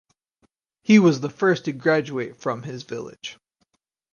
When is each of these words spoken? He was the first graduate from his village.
He 0.81 0.97
was 0.97 1.19
the 1.19 1.29
first 1.29 1.77
graduate 1.77 2.35
from 2.35 2.63
his 2.63 2.81
village. 2.81 3.37